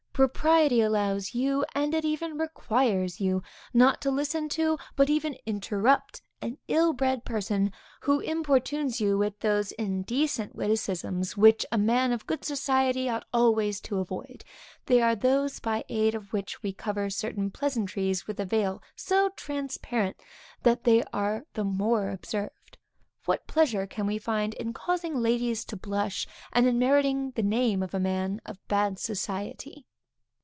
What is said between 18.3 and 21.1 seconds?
a veil so transparent, that they